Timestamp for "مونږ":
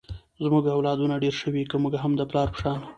1.81-1.93